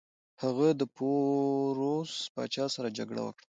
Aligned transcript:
هغه 0.41 0.67
د 0.79 0.81
پوروس 0.95 2.11
پاچا 2.33 2.65
سره 2.75 2.89
جګړه 2.97 3.21
وکړه. 3.23 3.45